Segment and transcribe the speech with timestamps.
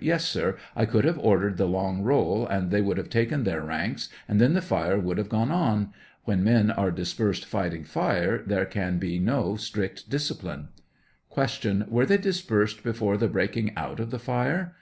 [0.00, 3.60] Yes, sir; I could have ordered the long roll, and they would have taken their
[3.62, 5.92] ranks, and then the fire would have gone on;
[6.24, 10.70] when men are dispersed fighting fire there can be no strict discipline.
[11.32, 11.84] Q.
[11.86, 14.74] Were they dispersed before the breaking out of the fire?